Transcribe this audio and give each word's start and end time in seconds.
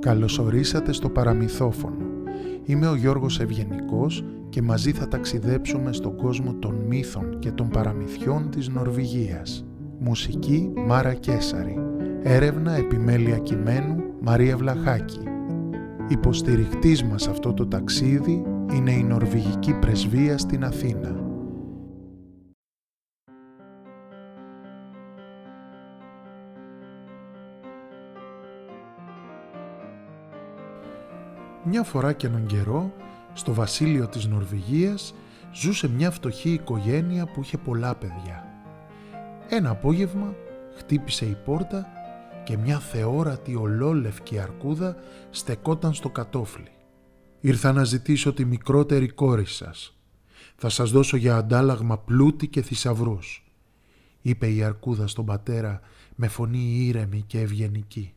Καλωσορίσατε 0.00 0.92
στο 0.92 1.08
παραμυθόφωνο. 1.08 2.06
Είμαι 2.64 2.88
ο 2.88 2.94
Γιώργος 2.94 3.40
Ευγενικός 3.40 4.24
και 4.48 4.62
μαζί 4.62 4.92
θα 4.92 5.08
ταξιδέψουμε 5.08 5.92
στον 5.92 6.16
κόσμο 6.16 6.54
των 6.54 6.74
μύθων 6.88 7.38
και 7.38 7.50
των 7.50 7.68
παραμυθιών 7.68 8.50
της 8.50 8.68
Νορβηγίας. 8.68 9.66
Μουσική 9.98 10.72
Μάρα 10.86 11.14
Κέσαρη. 11.14 11.78
Έρευνα 12.22 12.72
επιμέλεια 12.72 13.38
κειμένου 13.38 13.96
Μαρία 14.20 14.56
Βλαχάκη. 14.56 15.20
Υποστηριχτής 16.08 17.04
μας 17.04 17.28
αυτό 17.28 17.52
το 17.52 17.66
ταξίδι 17.66 18.42
είναι 18.74 18.90
η 18.92 19.02
Νορβηγική 19.02 19.74
Πρεσβεία 19.74 20.38
στην 20.38 20.64
Αθήνα. 20.64 21.27
Μια 31.70 31.82
φορά 31.82 32.12
και 32.12 32.26
έναν 32.26 32.46
καιρό, 32.46 32.92
στο 33.32 33.54
βασίλειο 33.54 34.06
της 34.06 34.26
Νορβηγίας, 34.26 35.14
ζούσε 35.52 35.88
μια 35.88 36.10
φτωχή 36.10 36.50
οικογένεια 36.50 37.26
που 37.26 37.40
είχε 37.40 37.58
πολλά 37.58 37.94
παιδιά. 37.94 38.44
Ένα 39.48 39.70
απόγευμα 39.70 40.34
χτύπησε 40.76 41.24
η 41.24 41.36
πόρτα 41.44 41.86
και 42.44 42.56
μια 42.56 42.78
θεόρατη 42.78 43.54
ολόλευκη 43.54 44.38
αρκούδα 44.38 44.96
στεκόταν 45.30 45.94
στο 45.94 46.08
κατόφλι. 46.08 46.70
«Ήρθα 47.40 47.72
να 47.72 47.84
ζητήσω 47.84 48.32
τη 48.32 48.44
μικρότερη 48.44 49.08
κόρη 49.08 49.46
σας. 49.46 49.96
Θα 50.56 50.68
σας 50.68 50.90
δώσω 50.90 51.16
για 51.16 51.36
αντάλλαγμα 51.36 51.98
πλούτη 51.98 52.48
και 52.48 52.62
θησαυρούς, 52.62 53.52
είπε 54.22 54.52
η 54.52 54.62
αρκούδα 54.62 55.06
στον 55.06 55.24
πατέρα 55.24 55.80
με 56.14 56.28
φωνή 56.28 56.86
ήρεμη 56.86 57.24
και 57.26 57.40
ευγενική. 57.40 58.12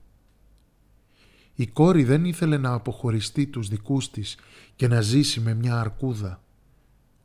Η 1.61 1.67
κόρη 1.67 2.03
δεν 2.03 2.25
ήθελε 2.25 2.57
να 2.57 2.73
αποχωριστεί 2.73 3.47
τους 3.47 3.67
δικούς 3.67 4.11
της 4.11 4.37
και 4.75 4.87
να 4.87 5.01
ζήσει 5.01 5.39
με 5.39 5.53
μια 5.53 5.79
αρκούδα. 5.79 6.41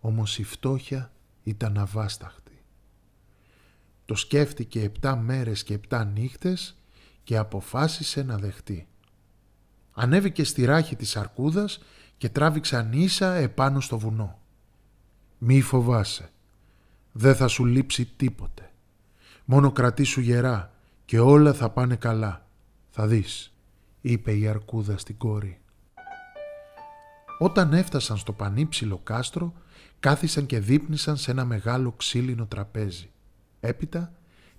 Όμως 0.00 0.38
η 0.38 0.42
φτώχεια 0.42 1.12
ήταν 1.42 1.78
αβάσταχτη. 1.78 2.62
Το 4.05 4.14
σκέφτηκε 4.14 4.83
επτά 4.83 5.16
μέρες 5.16 5.62
και 5.62 5.74
επτά 5.74 6.05
νύχτες 6.05 6.77
και 7.24 7.36
αποφάσισε 7.36 8.22
να 8.22 8.36
δεχτεί. 8.38 8.88
Ανέβηκε 9.92 10.44
στη 10.44 10.64
ράχη 10.64 10.96
της 10.96 11.16
αρκούδας 11.16 11.83
και 12.16 12.28
τράβηξαν 12.28 12.92
ίσα 12.92 13.34
επάνω 13.34 13.80
στο 13.80 13.98
βουνό. 13.98 14.39
«Μη 15.39 15.61
φοβάσαι. 15.61 16.30
Δεν 17.12 17.34
θα 17.34 17.48
σου 17.48 17.64
λείψει 17.64 18.05
τίποτε. 18.05 18.70
Μόνο 19.44 19.72
κρατήσου 19.72 20.20
γερά 20.20 20.72
και 21.05 21.18
όλα 21.18 21.52
θα 21.52 21.70
πάνε 21.70 21.96
καλά. 21.96 22.46
Θα 22.91 23.06
δεις» 23.06 23.50
είπε 24.00 24.36
η 24.36 24.47
αρκούδα 24.47 24.98
στην 24.98 25.16
κόρη. 25.16 25.61
Όταν 27.39 27.72
έφτασαν 27.72 28.16
στο 28.16 28.33
πανύψηλο 28.33 29.00
κάστρο, 29.02 29.52
κάθισαν 30.00 30.47
και 30.47 30.61
δείπνησαν 30.61 31.16
σε 31.16 31.30
ένα 31.30 31.44
μεγάλο 31.44 31.92
ξύλινο 31.92 32.47
τραπέζι. 32.47 33.11
Έπειτα 33.61 34.12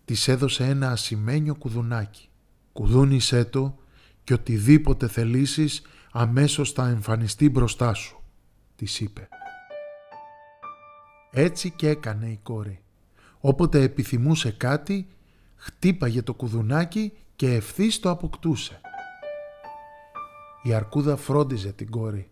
της 0.06 0.28
έδωσε 0.28 0.64
ένα 0.64 0.92
ασημένιο 0.92 1.56
κουδουνάκι. 1.56 2.30
«Κουδούνισέ 2.74 3.46
το 3.46 3.78
και 4.24 4.34
οτιδήποτε 4.34 5.08
θελήσεις 5.08 5.82
αμέσως 6.12 6.72
θα 6.72 6.88
εμφανιστεί 6.88 7.50
μπροστά 7.50 7.94
σου», 7.94 8.24
της 8.76 9.00
είπε. 9.00 9.28
Έτσι 11.32 11.72
και 11.72 11.90
έκανε 11.90 12.28
η 12.28 12.40
κόρη. 12.44 12.82
Όποτε 13.40 13.82
επιθυμούσε 13.82 14.52
κάτι, 14.52 15.08
χτύπαγε 15.56 16.22
το 16.22 16.34
κουδουνάκι 16.34 17.14
και 17.36 17.54
ευθύς 17.54 18.00
το 18.00 18.10
αποκτούσε. 18.10 18.82
Η 20.64 20.74
αρκούδα 20.74 21.16
φρόντιζε 21.16 21.72
την 21.72 21.90
κόρη 21.90 22.30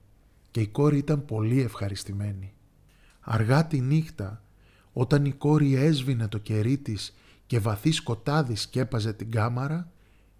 και 0.52 0.62
η 0.62 0.68
κόρη 0.68 0.98
ήταν 0.98 1.26
πολύ 1.26 1.62
ευχαριστημένη. 1.62 2.54
Αργά 3.20 3.67
τη 3.67 3.82
νύχτα, 3.82 4.44
όταν 4.94 5.26
η 5.26 5.32
κόρη 5.32 5.76
έσβηνε 5.76 6.27
το 6.27 6.38
κερί 6.38 6.77
της 6.77 7.16
και 7.45 7.60
βαθύ 7.60 7.92
σκοτάδι 7.92 8.55
σκέπαζε 8.55 9.14
την 9.14 9.32
κάμαρα, 9.32 9.92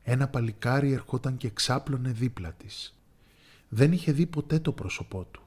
ένα 0.04 0.28
παλικάρι 0.28 0.92
ερχόταν 0.92 1.38
και 1.38 1.50
ξάπλωνε 1.50 2.10
δίπλα 2.10 2.52
της. 2.52 3.00
Δεν 3.70 3.92
είχε 3.92 4.12
δει 4.12 4.26
ποτέ 4.26 4.60
το 4.60 4.72
πρόσωπό 4.72 5.28
του. 5.32 5.42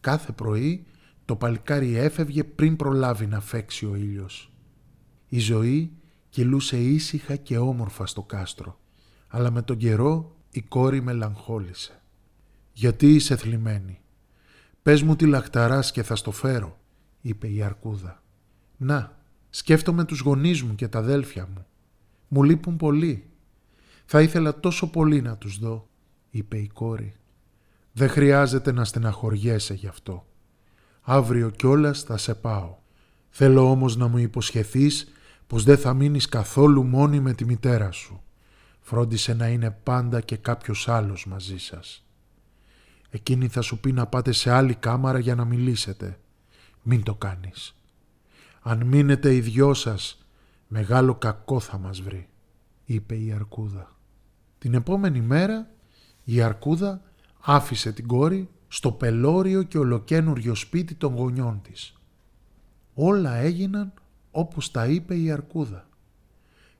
Κάθε 0.00 0.32
πρωί 0.32 0.84
το 1.24 1.36
παλικάρι 1.36 1.96
έφευγε 1.96 2.44
πριν 2.44 2.76
προλάβει 2.76 3.26
να 3.26 3.40
φέξει 3.40 3.86
ο 3.86 3.94
ήλιος. 3.94 4.52
Η 5.28 5.38
ζωή 5.38 5.92
κυλούσε 6.30 6.78
ήσυχα 6.78 7.36
και 7.36 7.58
όμορφα 7.58 8.06
στο 8.06 8.22
κάστρο, 8.22 8.78
αλλά 9.28 9.50
με 9.50 9.62
τον 9.62 9.76
καιρό 9.76 10.36
η 10.54 10.62
κόρη 10.62 11.00
μελαγχόλησε. 11.00 12.02
«Γιατί 12.72 13.14
είσαι 13.14 13.36
θλιμμένη» 13.36 14.00
«Πες 14.82 15.02
μου 15.02 15.16
τι 15.16 15.26
λαχταράς 15.26 15.92
και 15.92 16.02
θα 16.02 16.16
στο 16.16 16.30
φέρω», 16.30 16.78
είπε 17.20 17.48
η 17.48 17.62
αρκούδα. 17.62 18.22
«Να, 18.76 19.18
σκέφτομαι 19.50 20.04
τους 20.04 20.20
γονείς 20.20 20.62
μου 20.62 20.74
και 20.74 20.88
τα 20.88 20.98
αδέλφια 20.98 21.48
μου. 21.54 21.66
Μου 22.28 22.42
λείπουν 22.42 22.76
πολύ. 22.76 23.30
Θα 24.04 24.22
ήθελα 24.22 24.60
τόσο 24.60 24.90
πολύ 24.90 25.22
να 25.22 25.36
τους 25.36 25.58
δω», 25.58 25.88
είπε 26.30 26.58
η 26.58 26.70
κόρη. 26.74 27.14
«Δεν 27.92 28.08
χρειάζεται 28.08 28.72
να 28.72 28.84
στεναχωριέσαι 28.84 29.74
γι' 29.74 29.86
αυτό. 29.86 30.26
Αύριο 31.02 31.50
κιόλας 31.50 32.02
θα 32.02 32.16
σε 32.16 32.34
πάω. 32.34 32.76
Θέλω 33.30 33.70
όμως 33.70 33.96
να 33.96 34.08
μου 34.08 34.18
υποσχεθείς 34.18 35.12
πως 35.46 35.64
δεν 35.64 35.78
θα 35.78 35.94
μείνεις 35.94 36.28
καθόλου 36.28 36.84
μόνη 36.84 37.20
με 37.20 37.32
τη 37.32 37.44
μητέρα 37.44 37.90
σου. 37.90 38.22
Φρόντισε 38.82 39.34
να 39.34 39.48
είναι 39.48 39.70
πάντα 39.70 40.20
και 40.20 40.36
κάποιος 40.36 40.88
άλλος 40.88 41.26
μαζί 41.26 41.58
σας. 41.58 42.04
Εκείνη 43.10 43.48
θα 43.48 43.60
σου 43.60 43.80
πει 43.80 43.92
να 43.92 44.06
πάτε 44.06 44.32
σε 44.32 44.50
άλλη 44.50 44.74
κάμαρα 44.74 45.18
για 45.18 45.34
να 45.34 45.44
μιλήσετε. 45.44 46.18
Μην 46.82 47.02
το 47.02 47.14
κάνεις. 47.14 47.74
Αν 48.62 48.86
μείνετε 48.86 49.34
οι 49.34 49.40
δυο 49.40 49.74
σας, 49.74 50.26
μεγάλο 50.68 51.14
κακό 51.14 51.60
θα 51.60 51.78
μας 51.78 52.00
βρει, 52.00 52.28
είπε 52.84 53.16
η 53.16 53.32
Αρκούδα. 53.32 53.96
Την 54.58 54.74
επόμενη 54.74 55.20
μέρα 55.20 55.70
η 56.24 56.42
Αρκούδα 56.42 57.02
άφησε 57.40 57.92
την 57.92 58.06
κόρη 58.06 58.48
στο 58.68 58.92
πελώριο 58.92 59.62
και 59.62 59.78
ολοκένουργιο 59.78 60.54
σπίτι 60.54 60.94
των 60.94 61.14
γονιών 61.14 61.60
της. 61.62 61.94
Όλα 62.94 63.34
έγιναν 63.34 63.92
όπως 64.30 64.70
τα 64.70 64.86
είπε 64.86 65.16
η 65.16 65.30
Αρκούδα. 65.30 65.88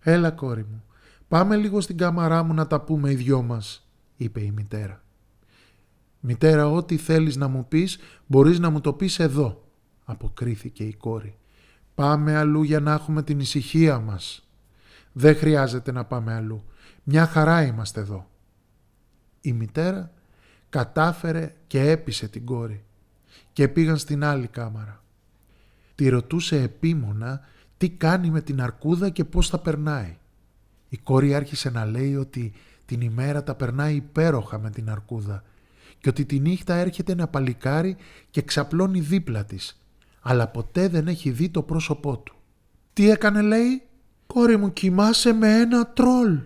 «Έλα 0.01 0.31
κόρη 0.31 0.67
μου, 0.71 0.85
«Πάμε 1.33 1.57
λίγο 1.57 1.81
στην 1.81 1.97
κάμαρά 1.97 2.43
μου 2.43 2.55
να 2.55 2.67
τα 2.67 2.81
πούμε 2.81 3.11
οι 3.11 3.15
δυο 3.15 3.43
μας», 3.43 3.89
είπε 4.17 4.41
η 4.41 4.51
μητέρα. 4.51 5.03
«Μητέρα, 6.21 6.69
ό,τι 6.69 6.97
θέλεις 6.97 7.37
να 7.37 7.49
μου 7.49 7.69
πεις, 7.69 7.99
μπορείς 8.27 8.59
να 8.59 8.71
μου 8.71 8.81
το 8.81 8.93
πεις 8.93 9.19
εδώ», 9.19 9.69
αποκρίθηκε 10.05 10.85
η 10.85 10.95
κόρη. 10.95 11.39
«Πάμε 11.95 12.37
αλλού 12.37 12.63
για 12.63 12.81
να 12.81 12.93
έχουμε 12.93 13.23
την 13.23 13.41
ησυχία 13.41 13.99
μας». 13.99 14.49
«Δεν 15.13 15.37
χρειάζεται 15.37 15.93
να 15.93 16.05
πάμε 16.05 16.35
αλλού. 16.35 16.65
Μια 17.03 17.27
χαρά 17.27 17.63
είμαστε 17.63 18.01
εδώ». 18.01 18.31
Η 19.41 19.53
μητέρα 19.53 20.13
κατάφερε 20.69 21.55
και 21.67 21.91
έπεισε 21.91 22.29
την 22.29 22.45
κόρη 22.45 22.85
και 23.53 23.69
πήγαν 23.69 23.97
στην 23.97 24.25
άλλη 24.25 24.47
κάμαρα. 24.47 25.03
Τη 25.95 26.09
ρωτούσε 26.09 26.63
επίμονα 26.63 27.41
τι 27.77 27.91
κάνει 27.91 28.31
με 28.31 28.41
την 28.41 28.63
αρκούδα 28.63 29.11
και 29.11 29.25
πώς 29.25 29.49
θα 29.49 29.59
περνάει. 29.59 30.17
Η 30.93 30.99
κόρη 30.99 31.35
άρχισε 31.35 31.71
να 31.71 31.85
λέει 31.85 32.17
ότι 32.17 32.53
την 32.85 33.01
ημέρα 33.01 33.43
τα 33.43 33.55
περνάει 33.55 33.95
υπέροχα 33.95 34.59
με 34.59 34.71
την 34.71 34.91
αρκούδα 34.91 35.43
και 36.01 36.09
ότι 36.09 36.25
τη 36.25 36.39
νύχτα 36.41 36.75
έρχεται 36.75 37.13
ένα 37.13 37.29
παλικάρι 37.29 37.97
και 38.31 38.43
ξαπλώνει 38.43 39.01
δίπλα 39.01 39.45
της, 39.45 39.83
αλλά 40.21 40.49
ποτέ 40.49 40.89
δεν 40.89 41.09
έχει 41.09 41.31
δει 41.31 41.49
το 41.49 41.63
πρόσωπό 41.63 42.19
του. 42.19 42.35
«Τι 42.93 43.11
έκανε» 43.11 43.43
λέει; 43.43 43.83
«Κόρη 44.27 44.57
μου 44.57 44.73
κοιμάσαι 44.73 45.33
με 45.33 45.61
ένα 45.61 45.87
τρόλ». 45.87 46.41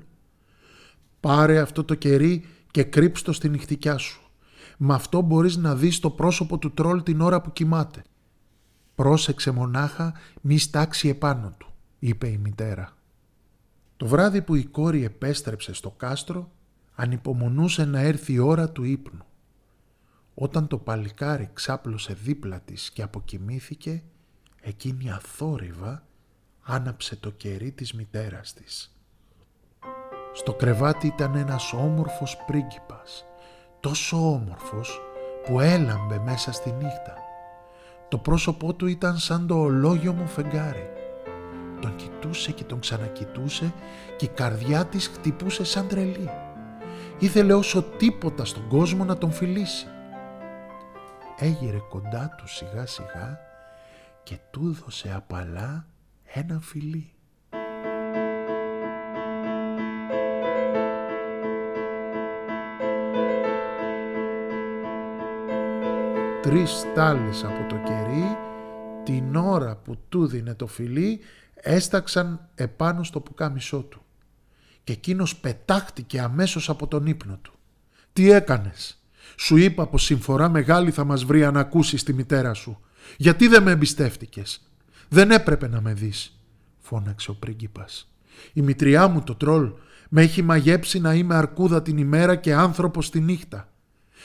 «Πάρε 1.20 1.58
αυτό 1.58 1.84
το 1.84 1.94
κερί 1.94 2.44
και 2.70 2.82
κρύψτο 2.82 3.32
στη 3.32 3.48
νυχτικιά 3.48 3.98
σου. 3.98 4.22
Με 4.76 4.94
αυτό 4.94 5.20
μπορείς 5.20 5.56
να 5.56 5.74
δεις 5.74 6.00
το 6.00 6.10
πρόσωπο 6.10 6.58
του 6.58 6.72
τρόλ 6.72 7.02
την 7.02 7.20
ώρα 7.20 7.40
που 7.40 7.52
κοιμάται». 7.52 8.02
«Πρόσεξε 8.94 9.50
μονάχα 9.50 10.12
μη 10.40 10.58
στάξει 10.58 11.08
επάνω 11.08 11.54
του», 11.58 11.72
είπε 11.98 12.28
η 12.28 12.38
μητέρα. 12.42 12.95
Το 13.96 14.06
βράδυ 14.06 14.42
που 14.42 14.54
η 14.54 14.64
κόρη 14.64 15.04
επέστρεψε 15.04 15.72
στο 15.72 15.90
κάστρο, 15.90 16.50
ανυπομονούσε 16.94 17.84
να 17.84 18.00
έρθει 18.00 18.32
η 18.32 18.38
ώρα 18.38 18.70
του 18.70 18.84
ύπνου. 18.84 19.24
Όταν 20.34 20.66
το 20.66 20.78
παλικάρι 20.78 21.50
ξάπλωσε 21.52 22.12
δίπλα 22.14 22.60
της 22.60 22.90
και 22.90 23.02
αποκοιμήθηκε, 23.02 24.02
εκείνη 24.60 25.10
αθόρυβα 25.10 26.06
άναψε 26.62 27.16
το 27.16 27.30
κερί 27.30 27.70
της 27.70 27.92
μητέρας 27.92 28.54
της. 28.54 28.96
Στο 30.32 30.54
κρεβάτι 30.54 31.06
ήταν 31.06 31.34
ένας 31.34 31.72
όμορφος 31.72 32.36
πρίγκιπας, 32.46 33.24
τόσο 33.80 34.32
όμορφος 34.32 35.00
που 35.46 35.60
έλαμπε 35.60 36.18
μέσα 36.18 36.52
στη 36.52 36.72
νύχτα. 36.72 37.14
Το 38.08 38.18
πρόσωπό 38.18 38.74
του 38.74 38.86
ήταν 38.86 39.18
σαν 39.18 39.46
το 39.46 39.60
ολόγιο 39.60 40.12
μου 40.12 40.26
φεγγάρι 40.26 40.95
τον 41.86 41.96
κοιτούσε 41.96 42.52
και 42.52 42.64
τον 42.64 42.80
ξανακοιτούσε 42.80 43.72
και 44.16 44.24
η 44.24 44.28
καρδιά 44.28 44.84
της 44.84 45.06
χτυπούσε 45.06 45.64
σαν 45.64 45.88
τρελή. 45.88 46.30
Ήθελε 47.18 47.54
όσο 47.54 47.82
τίποτα 47.82 48.44
στον 48.44 48.68
κόσμο 48.68 49.04
να 49.04 49.18
τον 49.18 49.32
φιλήσει. 49.32 49.86
Έγειρε 51.38 51.78
κοντά 51.88 52.34
του 52.38 52.48
σιγά 52.48 52.86
σιγά 52.86 53.38
και 54.22 54.38
του 54.50 54.72
δώσε 54.72 55.12
απαλά 55.16 55.86
ένα 56.24 56.60
φιλί. 56.60 57.10
Τρεις 66.42 66.70
στάλες 66.70 67.44
από 67.44 67.68
το 67.68 67.76
κερί 67.84 68.36
την 69.04 69.36
ώρα 69.36 69.76
που 69.76 69.96
του 70.08 70.26
δίνε 70.26 70.54
το 70.54 70.66
φιλί 70.66 71.20
έσταξαν 71.60 72.48
επάνω 72.54 73.02
στο 73.02 73.20
πουκάμισό 73.20 73.78
του 73.78 74.00
και 74.84 74.92
εκείνος 74.92 75.36
πετάχτηκε 75.36 76.20
αμέσως 76.20 76.68
από 76.68 76.86
τον 76.86 77.06
ύπνο 77.06 77.38
του. 77.42 77.52
«Τι 78.12 78.30
έκανες» 78.30 79.00
Σου 79.36 79.56
είπα 79.56 79.86
πως 79.86 80.04
συμφορά 80.04 80.48
μεγάλη 80.48 80.90
θα 80.90 81.04
μας 81.04 81.24
βρει 81.24 81.44
αν 81.44 81.56
ακούσεις 81.56 82.02
τη 82.02 82.12
μητέρα 82.12 82.54
σου. 82.54 82.80
Γιατί 83.16 83.48
δεν 83.48 83.62
με 83.62 83.70
εμπιστεύτηκες; 83.70 84.70
Δεν 85.08 85.30
έπρεπε 85.30 85.68
να 85.68 85.80
με 85.80 85.92
δεις, 85.92 86.40
φώναξε 86.78 87.30
ο 87.30 87.34
πρίγκιπας. 87.34 88.10
Η 88.52 88.62
μητριά 88.62 89.08
μου 89.08 89.22
το 89.22 89.34
τρόλ 89.34 89.72
με 90.08 90.22
έχει 90.22 90.42
μαγέψει 90.42 91.00
να 91.00 91.14
είμαι 91.14 91.34
αρκούδα 91.34 91.82
την 91.82 91.98
ημέρα 91.98 92.36
και 92.36 92.54
άνθρωπος 92.54 93.10
τη 93.10 93.20
νύχτα. 93.20 93.68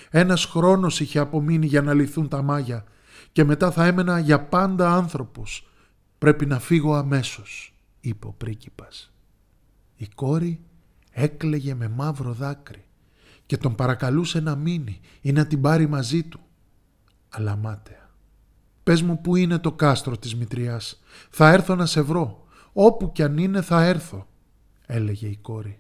Ένας 0.10 0.46
χρόνος 0.46 1.00
είχε 1.00 1.20
απομείνει 1.20 1.66
για 1.66 1.82
να 1.82 1.94
λυθούν 1.94 2.28
τα 2.28 2.42
μάγια 2.42 2.84
και 3.32 3.44
μετά 3.44 3.72
θα 3.72 3.86
έμενα 3.86 4.20
για 4.20 4.42
πάντα 4.42 4.94
άνθρωπος. 4.94 5.71
Πρέπει 6.22 6.46
να 6.46 6.60
φύγω 6.60 6.94
αμέσως, 6.94 7.74
είπε 8.02 8.28
ο 8.28 8.32
πρίγκιπας. 8.32 9.14
Η 9.96 10.08
κόρη 10.16 10.62
έκλαιγε 11.12 11.74
με 11.74 11.88
μαύρο 11.88 12.34
δάκρυ 12.34 12.84
και 13.46 13.58
τον 13.58 13.76
παρακαλούσε 13.76 14.40
να 14.40 14.56
μείνει 14.56 15.00
ή 15.22 15.32
να 15.32 15.48
την 15.48 15.62
πάρει 15.62 15.88
μαζί 15.88 16.24
του. 16.24 16.40
Αλλά 17.30 17.56
μάταια. 17.56 18.10
Πες 18.84 19.02
μου 19.02 19.22
που 19.22 19.36
είναι 19.36 19.58
το 19.58 19.72
κάστρο 19.72 20.18
της 20.18 20.36
μητριάς. 20.36 21.02
Θα 21.30 21.50
έρθω 21.50 21.76
να 21.76 21.86
σε 21.86 22.02
βρω. 22.02 22.44
Όπου 22.74 23.12
κι 23.12 23.24
αν 23.24 23.38
είναι 23.38 23.62
θα 23.62 23.84
έρθω, 23.84 24.28
έλεγε 24.86 25.28
η 25.28 25.38
κόρη. 25.42 25.80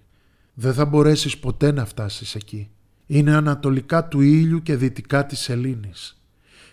Δεν 0.53 0.73
θα 0.73 0.85
μπορέσεις 0.85 1.37
ποτέ 1.37 1.71
να 1.71 1.85
φτάσεις 1.85 2.35
εκεί. 2.35 2.69
Είναι 3.05 3.35
ανατολικά 3.35 4.07
του 4.07 4.21
ήλιου 4.21 4.61
και 4.61 4.75
δυτικά 4.75 5.25
της 5.25 5.39
σελήνης. 5.39 6.21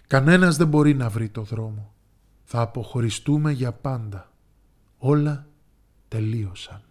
Κανένας 0.06 0.56
δεν 0.56 0.69
μπορεί 0.69 0.94
να 0.94 1.09
βρει 1.09 1.29
το 1.29 1.43
δρόμο. 1.43 1.93
Θα 2.50 2.61
αποχωριστούμε 2.61 3.53
για 3.53 3.73
πάντα. 3.73 4.33
Όλα 4.99 5.47
τελείωσαν. 6.09 6.83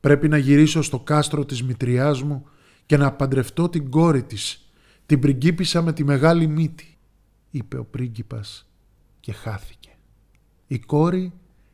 Πρέπει 0.00 0.28
να 0.28 0.38
γυρίσω 0.38 0.82
στο 0.82 1.00
κάστρο 1.00 1.44
της 1.44 1.62
μητριάς 1.62 2.22
μου 2.22 2.46
και 2.86 2.96
να 2.96 3.12
παντρευτώ 3.12 3.68
την 3.68 3.90
κόρη 3.90 4.22
της, 4.22 4.70
την 5.06 5.20
πριγκίπισσα 5.20 5.82
με 5.82 5.92
τη 5.92 6.04
μεγάλη 6.04 6.46
μύτη, 6.46 6.98
είπε 7.50 7.78
ο 7.78 7.84
πρίγκιπας 7.84 8.70
και 9.20 9.32
χάθηκε. 9.32 9.96
Η 10.66 10.78
κόρη 10.78 11.32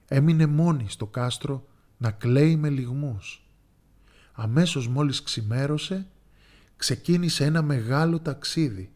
έμεινε 0.08 0.46
μόνη 0.46 0.88
στο 0.88 1.06
κάστρο 1.06 1.66
να 1.96 2.10
κλαίει 2.10 2.56
με 2.56 2.68
λιγμούς. 2.68 3.50
Αμέσως 4.32 4.88
μόλις 4.88 5.22
ξημέρωσε, 5.22 6.06
ξεκίνησε 6.76 7.44
ένα 7.44 7.62
μεγάλο 7.62 8.20
ταξίδι 8.20 8.92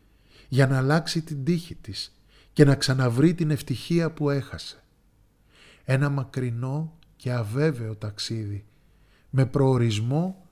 για 0.48 0.66
να 0.66 0.76
αλλάξει 0.76 1.22
την 1.22 1.44
τύχη 1.44 1.74
της 1.74 2.17
και 2.58 2.64
να 2.64 2.74
ξαναβρει 2.74 3.34
την 3.34 3.50
ευτυχία 3.50 4.10
που 4.10 4.30
έχασε. 4.30 4.82
Ένα 5.84 6.08
μακρινό 6.08 6.98
και 7.16 7.32
αβέβαιο 7.32 7.96
ταξίδι 7.96 8.64
με 9.30 9.46
προορισμό 9.46 10.46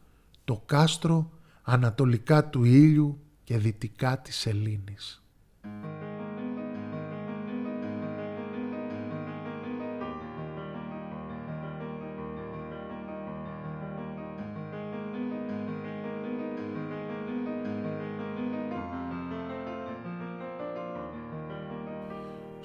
το 0.44 0.62
κάστρο 0.66 1.30
ανατολικά 1.62 2.48
του 2.48 2.64
ήλιου 2.64 3.20
και 3.44 3.58
δυτικά 3.58 4.18
της 4.18 4.36
σελήνης. 4.36 5.22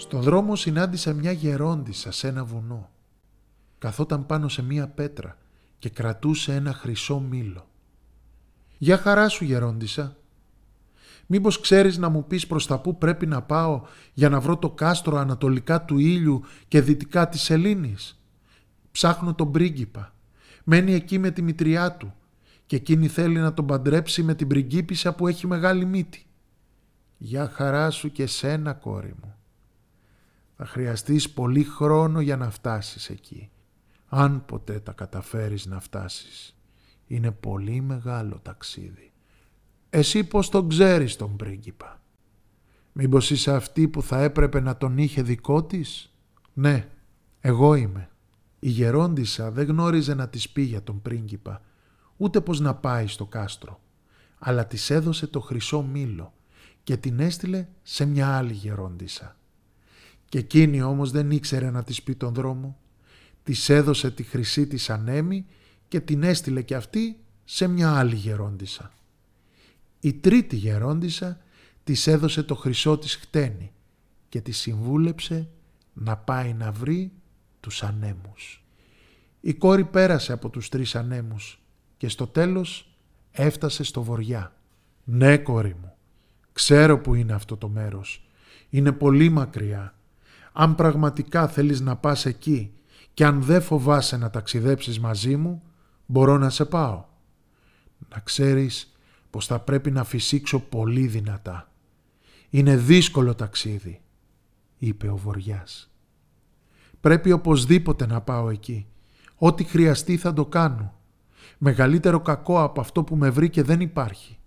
Στον 0.01 0.21
δρόμο 0.21 0.55
συνάντησα 0.55 1.13
μια 1.13 1.31
γερόντισσα 1.31 2.11
σε 2.11 2.27
ένα 2.27 2.45
βουνό. 2.45 2.89
Καθόταν 3.77 4.25
πάνω 4.25 4.47
σε 4.47 4.63
μια 4.63 4.87
πέτρα 4.87 5.37
και 5.79 5.89
κρατούσε 5.89 6.53
ένα 6.53 6.73
χρυσό 6.73 7.19
μήλο. 7.19 7.67
«Για 8.77 8.97
χαρά 8.97 9.27
σου 9.27 9.45
γερόντισα. 9.45 10.17
Μήπως 11.25 11.59
ξέρεις 11.59 11.97
να 11.97 12.09
μου 12.09 12.27
πεις 12.27 12.47
προς 12.47 12.67
τα 12.67 12.79
που 12.79 12.97
πρέπει 12.97 13.25
να 13.25 13.41
πάω 13.41 13.81
για 14.13 14.29
να 14.29 14.39
βρω 14.39 14.57
το 14.57 14.69
κάστρο 14.69 15.17
ανατολικά 15.17 15.85
του 15.85 15.97
ήλιου 15.97 16.41
και 16.67 16.81
δυτικά 16.81 17.29
της 17.29 17.41
σελήνης; 17.41 18.21
Ψάχνω 18.91 19.33
τον 19.33 19.51
πρίγκιπα. 19.51 20.13
Μένει 20.63 20.93
εκεί 20.93 21.17
με 21.17 21.31
τη 21.31 21.41
μητριά 21.41 21.91
του 21.91 22.13
και 22.65 22.75
εκείνη 22.75 23.07
θέλει 23.07 23.39
να 23.39 23.53
τον 23.53 23.65
παντρέψει 23.65 24.23
με 24.23 24.35
την 24.35 24.47
πριγκίπισσα 24.47 25.13
που 25.13 25.27
έχει 25.27 25.47
μεγάλη 25.47 25.85
μύτη. 25.85 26.25
Για 27.17 27.49
χαρά 27.49 27.89
σου 27.89 28.11
και 28.11 28.25
σένα 28.25 28.73
κόρη 28.73 29.15
μου. 29.23 29.35
Θα 30.63 30.69
χρειαστείς 30.69 31.29
πολύ 31.29 31.63
χρόνο 31.63 32.21
για 32.21 32.37
να 32.37 32.49
φτάσεις 32.49 33.09
εκεί. 33.09 33.49
Αν 34.07 34.45
ποτέ 34.45 34.79
τα 34.79 34.91
καταφέρεις 34.91 35.65
να 35.65 35.79
φτάσεις. 35.79 36.57
Είναι 37.07 37.31
πολύ 37.31 37.81
μεγάλο 37.81 38.39
ταξίδι. 38.41 39.11
Εσύ 39.89 40.23
πώς 40.23 40.49
τον 40.49 40.69
ξέρεις 40.69 41.15
τον 41.15 41.35
πρίγκιπα; 41.35 42.01
Μήπως 42.91 43.29
είσαι 43.29 43.53
αυτή 43.53 43.87
που 43.87 44.01
θα 44.01 44.21
έπρεπε 44.21 44.59
να 44.59 44.77
τον 44.77 44.97
είχε 44.97 45.21
δικό 45.21 45.63
της; 45.63 46.13
Ναι, 46.53 46.89
εγώ 47.39 47.75
είμαι. 47.75 48.09
Η 48.59 48.69
γερόντισα 48.69 49.51
δεν 49.51 49.67
γνώριζε 49.67 50.13
να 50.13 50.29
της 50.29 50.49
πει 50.49 50.61
για 50.61 50.83
τον 50.83 51.01
πρίγκιπα, 51.01 51.61
ούτε 52.17 52.41
πως 52.41 52.59
να 52.59 52.75
πάει 52.75 53.07
στο 53.07 53.25
κάστρο, 53.25 53.79
αλλά 54.39 54.65
της 54.65 54.89
έδωσε 54.89 55.27
το 55.27 55.39
χρυσό 55.39 55.81
μήλο 55.81 56.33
και 56.83 56.97
την 56.97 57.19
έστειλε 57.19 57.67
σε 57.81 58.05
μια 58.05 58.37
άλλη 58.37 58.53
γερόντισα. 58.53 59.35
Και 60.31 60.37
εκείνη 60.37 60.81
όμως 60.81 61.11
δεν 61.11 61.31
ήξερε 61.31 61.69
να 61.69 61.83
της 61.83 62.03
πει 62.03 62.15
τον 62.15 62.33
δρόμο. 62.33 62.77
Της 63.43 63.69
έδωσε 63.69 64.11
τη 64.11 64.23
χρυσή 64.23 64.67
της 64.67 64.89
ανέμη 64.89 65.45
και 65.87 65.99
την 65.99 66.23
έστειλε 66.23 66.61
και 66.61 66.75
αυτή 66.75 67.19
σε 67.43 67.67
μια 67.67 67.97
άλλη 67.97 68.15
γερόντισα. 68.15 68.91
Η 69.99 70.13
τρίτη 70.13 70.55
γερόντισα 70.55 71.39
της 71.83 72.07
έδωσε 72.07 72.43
το 72.43 72.55
χρυσό 72.55 72.97
της 72.97 73.15
χτένι 73.15 73.71
και 74.29 74.41
τη 74.41 74.51
συμβούλεψε 74.51 75.49
να 75.93 76.17
πάει 76.17 76.53
να 76.53 76.71
βρει 76.71 77.11
τους 77.59 77.83
ανέμους. 77.83 78.63
Η 79.41 79.53
κόρη 79.53 79.85
πέρασε 79.85 80.33
από 80.33 80.49
τους 80.49 80.69
τρεις 80.69 80.95
ανέμους 80.95 81.61
και 81.97 82.07
στο 82.07 82.27
τέλος 82.27 82.95
έφτασε 83.31 83.83
στο 83.83 84.03
βοριά. 84.03 84.55
«Ναι, 85.03 85.37
κόρη 85.37 85.75
μου, 85.81 85.93
ξέρω 86.53 86.99
που 86.99 87.15
είναι 87.15 87.33
αυτό 87.33 87.57
το 87.57 87.69
μέρος. 87.69 88.25
Είναι 88.69 88.91
πολύ 88.91 89.29
μακριά. 89.29 89.95
Αν 90.51 90.75
πραγματικά 90.75 91.47
θέλεις 91.47 91.81
να 91.81 91.95
πας 91.95 92.25
εκεί 92.25 92.73
και 93.13 93.25
αν 93.25 93.41
δεν 93.41 93.61
φοβάσαι 93.61 94.17
να 94.17 94.29
ταξιδέψεις 94.29 94.99
μαζί 94.99 95.35
μου, 95.35 95.63
μπορώ 96.05 96.37
να 96.37 96.49
σε 96.49 96.65
πάω. 96.65 97.05
Να 98.09 98.19
ξέρεις 98.19 98.95
πως 99.29 99.45
θα 99.45 99.59
πρέπει 99.59 99.91
να 99.91 100.03
φυσήξω 100.03 100.59
πολύ 100.59 101.07
δυνατά. 101.07 101.71
Είναι 102.49 102.75
δύσκολο 102.77 103.35
ταξίδι, 103.35 104.01
είπε 104.77 105.09
ο 105.09 105.15
Βοριάς. 105.15 105.91
Πρέπει 107.01 107.31
οπωσδήποτε 107.31 108.05
να 108.05 108.21
πάω 108.21 108.49
εκεί. 108.49 108.85
Ό,τι 109.37 109.63
χρειαστεί 109.63 110.17
θα 110.17 110.33
το 110.33 110.45
κάνω. 110.45 110.93
Μεγαλύτερο 111.57 112.19
κακό 112.19 112.61
από 112.61 112.81
αυτό 112.81 113.03
που 113.03 113.15
με 113.15 113.29
βρήκε 113.29 113.63
δεν 113.63 113.81
υπάρχει. 113.81 114.37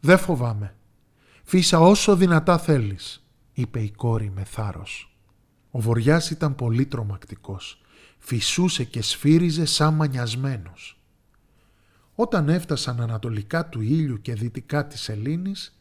Δεν 0.00 0.18
φοβάμαι. 0.18 0.74
Φύσα 1.42 1.80
όσο 1.80 2.16
δυνατά 2.16 2.58
θέλεις, 2.58 3.26
είπε 3.52 3.80
η 3.80 3.90
κόρη 3.90 4.30
με 4.30 4.44
θάρρος. 4.44 5.11
Ο 5.74 5.80
Βοριάς 5.80 6.30
ήταν 6.30 6.54
πολύ 6.54 6.86
τρομακτικός 6.86 7.82
φυσούσε 8.24 8.84
και 8.84 9.02
σφύριζε 9.02 9.64
σαν 9.64 9.94
μανιασμένος. 9.94 11.00
Όταν 12.14 12.48
έφτασαν 12.48 13.00
ανατολικά 13.00 13.68
του 13.68 13.80
ήλιου 13.80 14.20
και 14.20 14.34
δυτικά 14.34 14.86
της 14.86 15.08
Ελλήνης, 15.08 15.80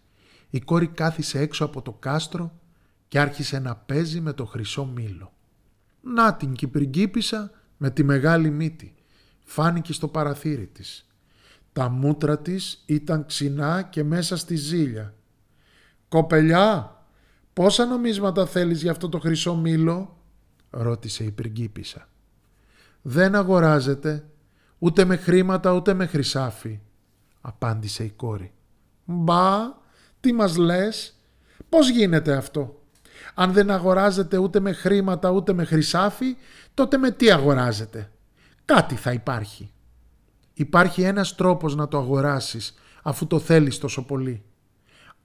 η 0.50 0.60
κόρη 0.60 0.88
κάθισε 0.88 1.40
έξω 1.40 1.66
από 1.66 1.82
το 1.82 1.92
κάστρο 1.92 2.60
και 3.08 3.20
άρχισε 3.20 3.60
να 3.60 3.76
παίζει 3.76 4.20
με 4.20 4.34
το 4.34 4.46
χρυσό 4.46 4.86
μήλο. 4.86 5.34
Να 6.02 6.36
την 6.36 6.54
κυπριγκίπισα 6.54 7.52
με 7.78 7.90
τη 7.90 8.04
μεγάλη 8.04 8.50
μύτη, 8.50 8.96
φάνηκε 9.44 9.94
στο 9.94 10.08
παραθύρι 10.08 10.68
της. 10.68 11.08
Τα 11.74 11.90
μούτρα 11.90 12.40
της 12.40 12.84
ήταν 12.86 13.26
ξινά 13.26 13.82
και 13.82 14.04
μέσα 14.04 14.38
στη 14.38 14.56
ζήλια. 14.56 15.14
«Κοπελιά, 16.08 17.01
πόσα 17.54 17.86
νομίσματα 17.86 18.46
θέλεις 18.46 18.82
για 18.82 18.92
αυτό 18.92 19.10
το 19.10 19.20
χρυσό 19.20 19.56
μήλο» 19.56 20.18
ρώτησε 20.70 21.24
η 21.24 21.32
πριγκίπισσα 21.32 22.10
δεν 23.02 23.36
αγοράζεται 23.36 24.26
ούτε 24.80 25.06
με 25.06 25.16
χρήματα 25.16 25.74
ούτε 25.74 25.94
με 25.94 26.06
χρυσάφι. 26.06 26.80
απάντησε 27.42 28.04
η 28.04 28.10
κόρη. 28.10 28.54
Μπα, 29.06 29.74
τι 30.20 30.34
μας 30.34 30.58
λες, 30.58 31.16
πώς 31.70 31.90
γίνεται 31.90 32.34
αυτό; 32.34 32.82
Αν 33.34 33.54
δεν 33.54 33.72
αγοράζετε 33.72 34.38
ούτε 34.38 34.60
με 34.60 34.72
χρήματα 34.72 35.30
ούτε 35.30 35.54
με 35.54 35.64
χρυσάφι, 35.66 36.36
τότε 36.74 36.98
με 36.98 37.12
τι 37.12 37.32
αγοράζετε. 37.32 38.12
Κάτι 38.66 38.96
θα 38.96 39.12
υπάρχει. 39.12 39.72
Υπάρχει 40.54 41.02
ένας 41.02 41.36
τρόπος 41.36 41.76
να 41.76 41.88
το 41.88 41.98
αγοράσεις, 41.98 42.74
αφού 43.04 43.28
το 43.28 43.40
θέλεις 43.40 43.78
τόσο 43.78 44.06
πολύ. 44.06 44.44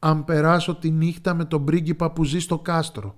Αν 0.07 0.25
περάσω 0.25 0.75
τη 0.75 0.91
νύχτα 0.91 1.35
με 1.35 1.45
τον 1.45 1.65
πρίγκιπα 1.65 2.11
που 2.11 2.25
ζει 2.25 2.39
στο 2.39 2.59
κάστρο, 2.59 3.17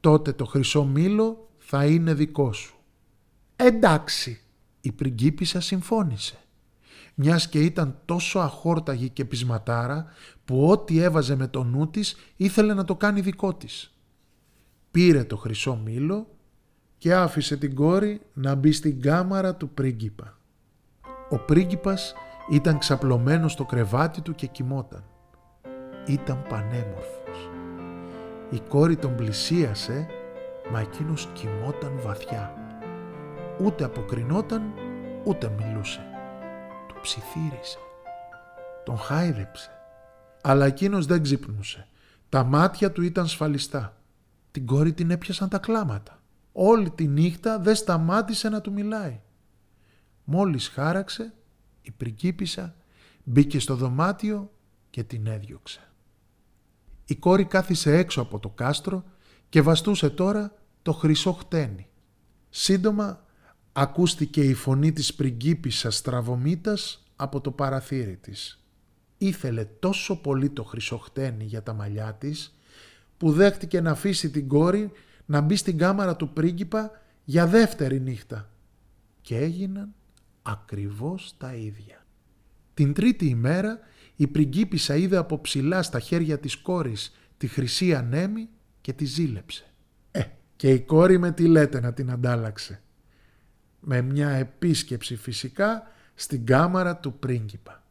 τότε 0.00 0.32
το 0.32 0.44
χρυσό 0.44 0.84
μήλο 0.84 1.50
θα 1.58 1.86
είναι 1.86 2.14
δικό 2.14 2.52
σου. 2.52 2.74
Εντάξει, 3.56 4.40
η 4.80 4.92
πριγκίπισσα 4.92 5.60
συμφώνησε. 5.60 6.38
Μιας 7.14 7.48
και 7.48 7.60
ήταν 7.60 7.98
τόσο 8.04 8.38
αχόρταγη 8.38 9.08
και 9.08 9.24
πισματάρα 9.24 10.06
που 10.44 10.68
ό,τι 10.68 10.98
έβαζε 10.98 11.34
με 11.34 11.46
το 11.48 11.64
νου 11.64 11.90
της 11.90 12.16
ήθελε 12.36 12.74
να 12.74 12.84
το 12.84 12.96
κάνει 12.96 13.20
δικό 13.20 13.54
της. 13.54 13.94
Πήρε 14.90 15.24
το 15.24 15.36
χρυσό 15.36 15.80
μήλο 15.84 16.26
και 16.98 17.14
άφησε 17.14 17.56
την 17.56 17.74
κόρη 17.74 18.20
να 18.32 18.54
μπει 18.54 18.72
στην 18.72 19.00
κάμαρα 19.00 19.54
του 19.54 19.68
πρίγκιπα. 19.68 20.38
Ο 21.30 21.38
πρίγκιπας 21.38 22.14
ήταν 22.50 22.78
ξαπλωμένος 22.78 23.52
στο 23.52 23.64
κρεβάτι 23.64 24.20
του 24.20 24.34
και 24.34 24.46
κοιμόταν. 24.46 25.04
Ήταν 26.06 26.42
πανέμορφος. 26.48 27.50
Η 28.50 28.60
κόρη 28.60 28.96
τον 28.96 29.14
πλησίασε, 29.14 30.06
μα 30.72 30.80
εκείνος 30.80 31.28
κοιμόταν 31.32 32.00
βαθιά. 32.02 32.54
Ούτε 33.60 33.84
αποκρινόταν, 33.84 34.62
ούτε 35.24 35.48
μιλούσε. 35.58 36.00
Του 36.88 36.94
ψιθύρισε. 37.00 37.78
Τον 38.84 38.98
χάιδεψε. 38.98 39.70
Αλλά 40.42 40.66
εκείνος 40.66 41.06
δεν 41.06 41.22
ξύπνουσε. 41.22 41.88
Τα 42.28 42.44
μάτια 42.44 42.92
του 42.92 43.02
ήταν 43.02 43.26
σφαλιστά. 43.26 43.96
Την 44.50 44.66
κόρη 44.66 44.92
την 44.92 45.10
έπιασαν 45.10 45.48
τα 45.48 45.58
κλάματα. 45.58 46.22
Όλη 46.52 46.90
τη 46.90 47.06
νύχτα 47.06 47.58
δεν 47.58 47.74
σταμάτησε 47.74 48.48
να 48.48 48.60
του 48.60 48.72
μιλάει. 48.72 49.20
Μόλις 50.24 50.68
χάραξε, 50.68 51.34
η 51.82 51.90
πριγκίπισσα 51.90 52.74
μπήκε 53.24 53.60
στο 53.60 53.74
δωμάτιο 53.74 54.50
και 54.90 55.02
την 55.02 55.26
έδιωξε. 55.26 55.88
Η 57.04 57.14
κόρη 57.14 57.44
κάθισε 57.44 57.96
έξω 57.96 58.20
από 58.20 58.38
το 58.38 58.48
κάστρο 58.48 59.04
και 59.48 59.62
βαστούσε 59.62 60.10
τώρα 60.10 60.52
το 60.82 60.92
χρυσό 60.92 61.32
χτένι. 61.32 61.86
Σύντομα 62.50 63.24
ακούστηκε 63.72 64.40
η 64.40 64.54
φωνή 64.54 64.92
της 64.92 65.14
πριγκίπισσας 65.14 65.96
στραβωμίτας 65.96 67.04
από 67.16 67.40
το 67.40 67.50
παραθύρι 67.50 68.16
της. 68.16 68.64
Ήθελε 69.18 69.64
τόσο 69.64 70.20
πολύ 70.20 70.50
το 70.50 70.64
χρυσό 70.64 70.98
χτένι 70.98 71.44
για 71.44 71.62
τα 71.62 71.72
μαλλιά 71.72 72.14
της 72.14 72.58
που 73.16 73.32
δέχτηκε 73.32 73.80
να 73.80 73.90
αφήσει 73.90 74.30
την 74.30 74.48
κόρη 74.48 74.92
να 75.26 75.40
μπει 75.40 75.56
στην 75.56 75.78
κάμαρα 75.78 76.16
του 76.16 76.32
πρίγκιπα 76.32 76.90
για 77.24 77.46
δεύτερη 77.46 78.00
νύχτα. 78.00 78.50
Και 79.20 79.36
έγιναν 79.36 79.94
ακριβώς 80.42 81.34
τα 81.38 81.54
ίδια. 81.54 82.03
Την 82.74 82.92
τρίτη 82.92 83.26
ημέρα 83.26 83.78
η 84.16 84.26
πριγκίπισσα 84.26 84.96
είδε 84.96 85.16
από 85.16 85.40
ψηλά 85.40 85.82
στα 85.82 86.00
χέρια 86.00 86.38
της 86.38 86.56
κόρης 86.56 87.14
τη 87.36 87.46
χρυσή 87.46 87.94
ανέμη 87.94 88.48
και 88.80 88.92
τη 88.92 89.04
ζήλεψε. 89.04 89.64
Ε, 90.10 90.22
και 90.56 90.70
η 90.70 90.80
κόρη 90.80 91.18
με 91.18 91.32
τι 91.32 91.46
λέτε 91.46 91.80
να 91.80 91.92
την 91.92 92.10
αντάλλαξε; 92.10 92.82
Με 93.80 94.00
μια 94.00 94.28
επίσκεψη 94.28 95.16
φυσικά 95.16 95.82
στην 96.14 96.46
κάμαρα 96.46 96.96
του 96.96 97.18
πρίγκιπα. 97.18 97.82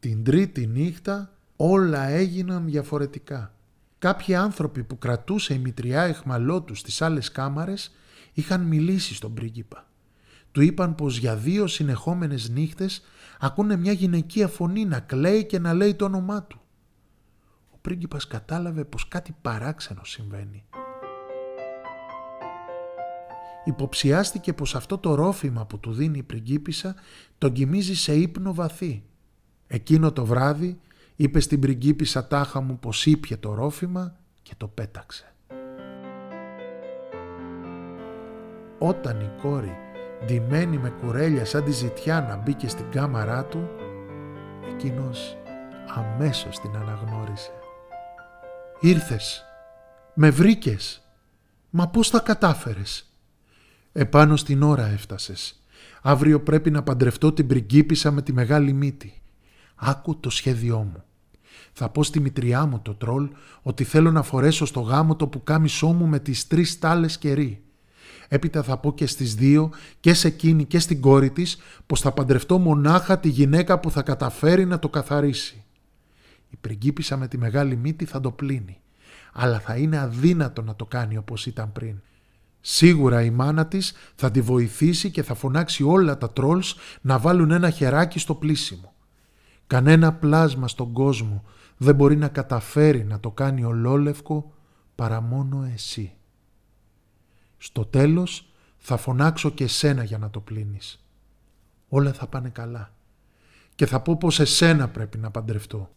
Την 0.00 0.24
τρίτη 0.24 0.66
νύχτα 0.66 1.32
όλα 1.56 2.08
έγιναν 2.08 2.64
διαφορετικά. 2.64 3.54
Κάποιοι 3.98 4.34
άνθρωποι 4.34 4.82
που 4.82 4.98
κρατούσε 4.98 5.54
η 5.54 5.58
μητριά 5.58 6.02
εχμαλώτους 6.02 6.78
στις 6.78 7.02
άλλες 7.02 7.32
κάμαρες 7.32 7.94
είχαν 8.32 8.60
μιλήσει 8.60 9.14
στον 9.14 9.34
πρίγκιπα. 9.34 9.86
Του 10.58 10.64
είπαν 10.64 10.94
πως 10.94 11.18
για 11.18 11.36
δύο 11.36 11.66
συνεχόμενες 11.66 12.48
νύχτες 12.48 13.02
ακούνε 13.40 13.76
μια 13.76 13.92
γυναικεία 13.92 14.48
φωνή 14.48 14.84
να 14.84 15.00
κλαίει 15.00 15.44
και 15.44 15.58
να 15.58 15.72
λέει 15.72 15.94
το 15.94 16.04
όνομά 16.04 16.42
του. 16.42 16.60
Ο 17.70 17.76
πρίγκιπας 17.80 18.26
κατάλαβε 18.26 18.84
πως 18.84 19.08
κάτι 19.08 19.36
παράξενο 19.42 20.04
συμβαίνει. 20.04 20.64
Υποψιάστηκε 23.64 24.52
πως 24.52 24.74
αυτό 24.74 24.98
το 24.98 25.14
ρόφημα 25.14 25.66
που 25.66 25.78
του 25.78 25.92
δίνει 25.92 26.18
η 26.18 26.22
πριγκίπισσα 26.22 26.94
τον 27.38 27.52
κοιμίζει 27.52 27.94
σε 27.94 28.14
ύπνο 28.14 28.54
βαθύ. 28.54 29.02
Εκείνο 29.66 30.12
το 30.12 30.24
βράδυ 30.24 30.80
είπε 31.16 31.40
στην 31.40 31.60
πριγκίπισσα 31.60 32.26
τάχα 32.26 32.60
μου 32.60 32.78
πως 32.78 33.06
ήπια 33.06 33.38
το 33.38 33.54
ρόφημα 33.54 34.16
και 34.42 34.54
το 34.56 34.68
πέταξε. 34.68 35.32
Όταν 38.78 39.20
η 39.20 39.30
κόρη 39.40 39.86
ντυμένη 40.26 40.78
με 40.78 40.90
κουρέλια 40.90 41.44
σαν 41.44 41.64
τη 41.64 41.70
ζητιά 41.70 42.20
να 42.20 42.36
μπήκε 42.36 42.68
στην 42.68 42.90
κάμαρά 42.90 43.44
του, 43.44 43.68
εκείνος 44.72 45.36
αμέσως 45.94 46.58
την 46.58 46.76
αναγνώρισε. 46.76 47.50
«Ήρθες, 48.80 49.44
με 50.14 50.30
βρήκες, 50.30 51.02
μα 51.70 51.88
πώς 51.88 52.10
τα 52.10 52.20
κατάφερες» 52.20 53.08
Επάνω 53.92 54.36
στην 54.36 54.62
ώρα 54.62 54.86
έφτασες. 54.86 55.62
Αύριο 56.02 56.40
πρέπει 56.40 56.70
να 56.70 56.82
παντρευτώ 56.82 57.32
την 57.32 57.46
πριγκίπισσα 57.46 58.10
με 58.10 58.22
τη 58.22 58.32
μεγάλη 58.32 58.72
μύτη. 58.72 59.22
Άκου 59.74 60.20
το 60.20 60.30
σχέδιό 60.30 60.78
μου. 60.78 61.02
Θα 61.72 61.88
πω 61.88 62.02
στη 62.02 62.20
μητριά 62.20 62.66
μου 62.66 62.80
το 62.80 62.94
τρόλ 62.94 63.30
ότι 63.62 63.84
θέλω 63.84 64.10
να 64.10 64.22
φορέσω 64.22 64.66
στο 64.66 64.80
γάμο 64.80 65.16
το 65.16 65.26
πουκάμισό 65.26 65.86
μου 65.86 66.06
με 66.06 66.18
τις 66.18 66.46
τρεις 66.46 66.78
τάλες 66.78 67.18
κερί. 67.18 67.62
Έπειτα 68.28 68.62
θα 68.62 68.78
πω 68.78 68.94
και 68.94 69.06
στις 69.06 69.34
δύο, 69.34 69.70
και 70.00 70.14
σε 70.14 70.28
εκείνη 70.28 70.64
και 70.64 70.78
στην 70.78 71.00
κόρη 71.00 71.30
της, 71.30 71.58
πως 71.86 72.00
θα 72.00 72.12
παντρευτώ 72.12 72.58
μονάχα 72.58 73.18
τη 73.18 73.28
γυναίκα 73.28 73.78
που 73.78 73.90
θα 73.90 74.02
καταφέρει 74.02 74.64
να 74.64 74.78
το 74.78 74.88
καθαρίσει. 74.88 75.64
Η 76.50 76.56
πριγκίπισσα 76.60 77.16
με 77.16 77.28
τη 77.28 77.38
μεγάλη 77.38 77.76
μύτη 77.76 78.04
θα 78.04 78.20
το 78.20 78.30
πλύνει, 78.30 78.80
αλλά 79.32 79.60
θα 79.60 79.76
είναι 79.76 79.98
αδύνατο 79.98 80.62
να 80.62 80.76
το 80.76 80.84
κάνει 80.86 81.16
όπως 81.16 81.46
ήταν 81.46 81.72
πριν. 81.72 82.00
Σίγουρα 82.60 83.22
η 83.22 83.30
μάνα 83.30 83.66
της 83.66 83.92
θα 84.14 84.30
τη 84.30 84.40
βοηθήσει 84.40 85.10
και 85.10 85.22
θα 85.22 85.34
φωνάξει 85.34 85.82
όλα 85.82 86.18
τα 86.18 86.30
τρόλς 86.30 86.76
να 87.00 87.18
βάλουν 87.18 87.50
ένα 87.50 87.70
χεράκι 87.70 88.18
στο 88.18 88.34
πλήσιμο. 88.34 88.92
Κανένα 89.66 90.12
πλάσμα 90.12 90.68
στον 90.68 90.92
κόσμο 90.92 91.44
δεν 91.76 91.94
μπορεί 91.94 92.16
να 92.16 92.28
καταφέρει 92.28 93.04
να 93.04 93.20
το 93.20 93.30
κάνει 93.30 93.64
ολόλευκο 93.64 94.52
παρά 94.94 95.20
μόνο 95.20 95.70
εσύ. 95.74 96.12
Στο 97.58 97.84
τέλος 97.84 98.52
θα 98.76 98.96
φωνάξω 98.96 99.50
και 99.50 99.64
εσένα 99.64 100.04
για 100.04 100.18
να 100.18 100.30
το 100.30 100.40
πλύνεις. 100.40 101.04
Όλα 101.88 102.12
θα 102.12 102.26
πάνε 102.26 102.48
καλά. 102.48 102.92
Και 103.74 103.86
θα 103.86 104.00
πω 104.00 104.16
πως 104.16 104.40
εσένα 104.40 104.88
πρέπει 104.88 105.18
να 105.18 105.30
παντρευτώ, 105.30 105.90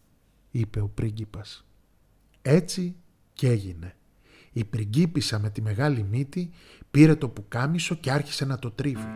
είπε 0.50 0.80
ο 0.80 0.88
πρίγκιπας. 0.88 1.64
Έτσι 2.42 2.96
και 3.32 3.48
έγινε. 3.48 3.96
Η 4.52 4.64
πριγκίπισσα 4.64 5.38
με 5.38 5.50
τη 5.50 5.62
μεγάλη 5.62 6.06
μύτη 6.10 6.50
πήρε 6.90 7.14
το 7.14 7.28
πουκάμισο 7.28 7.94
και 7.94 8.10
άρχισε 8.10 8.44
να 8.44 8.58
το 8.58 8.70
τρίβει. 8.70 9.06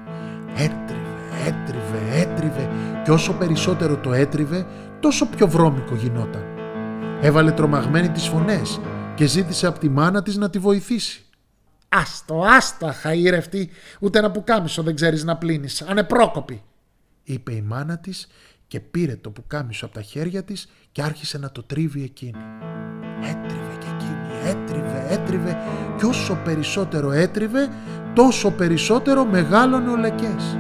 Έτριβε, 0.54 1.16
έτριβε, 1.46 2.20
έτριβε 2.20 2.70
και 3.04 3.10
όσο 3.10 3.32
περισσότερο 3.32 3.96
το 3.96 4.12
έτριβε 4.12 4.66
τόσο 5.00 5.26
πιο 5.26 5.48
βρώμικο 5.48 5.94
γινόταν. 5.94 6.44
Έβαλε 7.20 7.52
τρομαγμένη 7.52 8.10
τις 8.10 8.28
φωνές 8.28 8.80
και 9.14 9.26
ζήτησε 9.26 9.66
από 9.66 9.78
τη 9.78 9.88
μάνα 9.88 10.22
της 10.22 10.36
να 10.36 10.50
τη 10.50 10.58
βοηθήσει. 10.58 11.25
«Άστο, 11.88 12.42
άστα, 12.44 12.94
χαΐρευτη, 13.02 13.66
ούτε 14.00 14.18
ένα 14.18 14.30
πουκάμισο 14.30 14.82
δεν 14.82 14.94
ξέρεις 14.94 15.24
να 15.24 15.36
πλύνεις, 15.36 15.82
ανεπρόκοπη», 15.82 16.62
είπε 17.22 17.52
η 17.52 17.62
μάνα 17.62 17.98
της 17.98 18.28
και 18.66 18.80
πήρε 18.80 19.16
το 19.16 19.30
πουκάμισο 19.30 19.86
από 19.86 19.94
τα 19.94 20.02
χέρια 20.02 20.42
της 20.44 20.68
και 20.92 21.02
άρχισε 21.02 21.38
να 21.38 21.50
το 21.50 21.62
τρίβει 21.62 22.02
εκείνη. 22.02 22.38
Έτριβε 23.22 23.76
και 23.78 23.86
εκείνη, 23.94 24.48
έτριβε, 24.50 25.06
έτριβε 25.08 25.56
και 25.98 26.06
όσο 26.06 26.34
περισσότερο 26.44 27.10
έτριβε, 27.12 27.68
τόσο 28.14 28.50
περισσότερο 28.50 29.24
μεγάλωνε 29.24 29.90
ο 29.90 29.96
λεκές. 29.96 30.58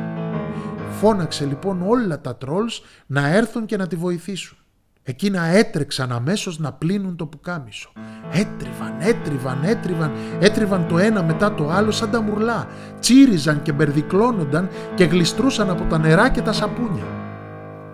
Φώναξε 0.90 1.44
λοιπόν 1.44 1.82
όλα 1.82 2.20
τα 2.20 2.36
τρόλς 2.36 2.82
να 3.06 3.28
έρθουν 3.28 3.66
και 3.66 3.76
να 3.76 3.86
τη 3.86 3.96
βοηθήσουν. 3.96 4.58
Εκείνα 5.08 5.44
έτρεξαν 5.44 6.12
αμέσως 6.12 6.58
να 6.58 6.72
πλύνουν 6.72 7.16
το 7.16 7.26
πουκάμισο. 7.26 7.92
Έτριβαν, 8.30 8.96
έτριβαν, 8.98 9.64
έτριβαν, 9.64 10.12
έτριβαν 10.40 10.88
το 10.88 10.98
ένα 10.98 11.22
μετά 11.22 11.54
το 11.54 11.70
άλλο 11.70 11.90
σαν 11.90 12.10
τα 12.10 12.20
μουρλά. 12.20 12.68
Τσίριζαν 13.00 13.62
και 13.62 13.72
μπερδικλώνονταν 13.72 14.68
και 14.94 15.04
γλιστρούσαν 15.04 15.70
από 15.70 15.84
τα 15.84 15.98
νερά 15.98 16.30
και 16.30 16.42
τα 16.42 16.52
σαπούνια. 16.52 17.04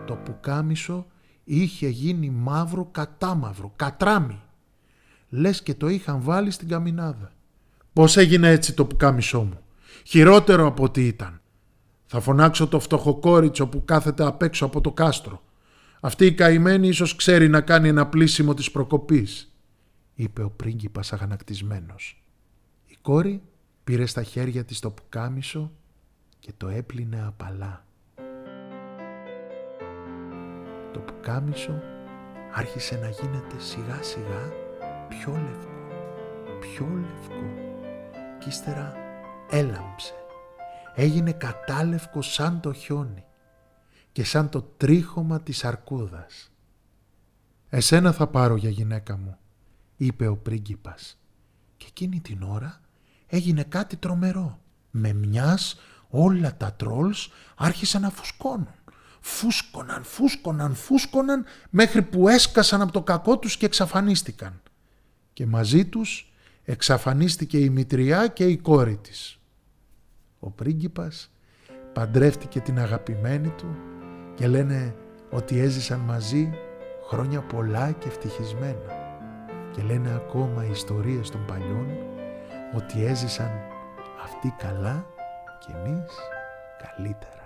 Το 0.07 0.15
πουκάμισο 0.15 1.07
είχε 1.45 1.89
γίνει 1.89 2.31
μαύρο 2.31 2.89
κατάμαυρο, 2.91 3.73
κατράμι. 3.77 4.41
Λες 5.29 5.63
και 5.63 5.75
το 5.75 5.89
είχαν 5.89 6.21
βάλει 6.23 6.51
στην 6.51 6.69
καμινάδα. 6.69 7.31
Πώς 7.93 8.17
έγινε 8.17 8.49
έτσι 8.49 8.75
το 8.75 8.85
πουκάμισό 8.85 9.41
μου; 9.41 9.59
Χειρότερο 10.05 10.67
από 10.67 10.83
ό,τι 10.83 11.07
ήταν. 11.07 11.41
Θα 12.07 12.21
φωνάξω 12.21 12.67
το 12.67 12.81
φτωχοκόριτσο 12.81 13.67
που 13.67 13.85
κάθεται 13.85 14.25
απ' 14.25 14.43
έξω 14.43 14.65
από 14.65 14.81
το 14.81 14.93
κάστρο 14.93 15.43
Αυτή 16.05 16.27
η 16.27 16.33
καημένη 16.33 16.89
ίσως 16.89 17.17
ξέρει 17.17 17.49
να 17.49 17.61
κάνει 17.61 17.89
ένα 17.89 18.07
πλήσιμο 18.07 18.55
της 18.55 18.71
προκοπής, 18.71 19.55
είπε 20.15 20.43
ο 20.43 20.51
πρίγκιπας 20.51 21.13
αγανακτισμένος. 21.13 22.25
Η 22.87 22.97
κόρη 23.03 23.43
πήρε 23.85 24.07
στα 24.07 24.23
χέρια 24.23 24.65
της 24.65 24.79
το 24.79 24.91
πουκάμισο 24.91 25.73
και 26.39 26.53
το 26.57 26.69
έπλυνε 26.69 27.23
απαλά. 27.27 27.85
Το 30.93 31.01
πουκάμισο 31.01 31.83
άρχισε 32.53 32.97
να 32.97 33.09
γίνεται 33.09 33.59
σιγά 33.59 34.03
σιγά 34.03 34.53
πιο 35.09 35.33
λευκό, 35.33 35.99
πιο 36.61 36.87
λευκό 36.87 37.45
και 38.39 38.49
ύστερα 38.49 38.95
έλαμψε. 39.51 40.15
Έγινε 40.95 41.33
κατάλευκο 41.33 42.23
σαν 42.23 42.61
το 42.61 42.73
χιόνι 42.73 43.25
και 44.13 44.25
σαν 44.25 44.49
το 44.49 44.63
τρίχωμα 44.77 45.41
της 45.41 45.65
αρκούδας. 45.65 46.51
«Εσένα 47.69 48.13
θα 48.13 48.27
πάρω 48.27 48.57
για 48.57 48.71
γυναίκα 48.71 49.17
μου», 49.17 49.37
είπε 50.05 50.27
ο 50.27 50.37
πρίγκιπας. 50.37 51.19
Και 51.77 51.87
εκείνη 51.89 52.21
την 52.21 52.43
ώρα 52.43 52.81
έγινε 53.27 53.63
κάτι 53.63 53.97
τρομερό. 53.97 54.61
Με 54.91 55.13
μιας 55.13 55.81
όλα 56.09 56.57
τα 56.57 56.73
τρόλς 56.73 57.31
άρχισαν 57.57 58.03
να 58.03 58.11
φουσκώνουν. 58.11 58.75
Φούσκωναν, 59.21 60.03
φούσκωναν, 60.03 60.75
φούσκωναν 60.75 61.45
μέχρι 61.71 62.03
που 62.03 62.29
έσκασαν 62.29 62.81
από 62.81 62.93
το 62.93 63.03
κακό 63.03 63.39
τους 63.39 63.57
και 63.57 63.67
εξαφανίστηκαν. 63.67 64.61
Και 65.33 65.47
μαζί 65.47 65.85
τους 65.85 66.33
εξαφανίστηκε 66.65 67.59
η 67.59 67.71
μητριά 67.71 68.27
και 68.27 68.45
η 68.45 68.57
κόρη 68.57 68.97
της. 68.97 69.39
Ο 70.39 70.51
πρίγκιπας 70.51 71.31
παντρεύτηκε 71.93 72.61
την 72.61 72.79
αγαπημένη 72.79 73.49
του 73.49 73.77
και 74.35 74.47
λένε 74.47 74.95
ότι 75.31 75.61
έζησαν 75.61 76.01
μαζί 76.01 76.53
χρόνια 77.09 77.41
πολλά 77.41 77.91
και 77.91 78.09
ευτυχισμένα 78.09 79.01
και 79.71 79.83
λένε 79.83 80.15
ακόμα 80.15 80.65
οι 80.65 80.71
ιστορίες 80.71 81.31
των 81.31 81.45
παλιών 81.45 81.87
ότι 82.77 83.05
έζησαν 83.05 83.51
αυτοί 84.25 84.55
καλά 84.59 85.07
και 85.59 85.73
εμείς 85.77 86.13
καλύτερα. 86.83 87.42